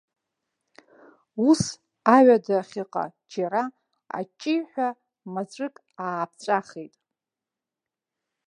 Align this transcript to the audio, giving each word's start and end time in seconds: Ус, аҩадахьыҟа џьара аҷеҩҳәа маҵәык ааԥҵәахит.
Ус, 1.47 1.61
аҩадахьыҟа 2.15 3.05
џьара 3.31 3.63
аҷеҩҳәа 4.17 4.89
маҵәык 5.33 5.75
ааԥҵәахит. 6.05 6.93